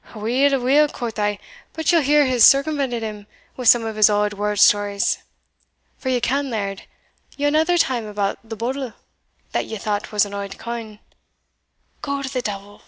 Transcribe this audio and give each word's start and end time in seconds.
Aweel, 0.15 0.51
aweel,' 0.53 0.87
quo' 0.87 1.11
I, 1.15 1.37
but 1.73 1.91
ye'll 1.91 2.01
hear 2.01 2.25
he's 2.25 2.43
circumvented 2.43 3.03
him 3.03 3.27
with 3.55 3.67
some 3.67 3.85
of 3.85 3.97
his 3.97 4.09
auld 4.09 4.33
warld 4.33 4.57
stories,' 4.57 5.19
for 5.95 6.09
ye 6.09 6.19
ken, 6.19 6.49
laird, 6.49 6.85
yon 7.37 7.55
other 7.55 7.77
time 7.77 8.07
about 8.07 8.39
the 8.43 8.55
bodle 8.55 8.93
that 9.51 9.67
ye 9.67 9.77
thought 9.77 10.11
was 10.11 10.25
an 10.25 10.33
auld 10.33 10.57
coin" 10.57 10.97
"Go 12.01 12.23
to 12.23 12.33
the 12.33 12.41
devil!" 12.41 12.79